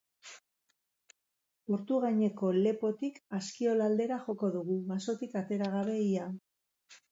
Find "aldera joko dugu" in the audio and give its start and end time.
3.91-4.81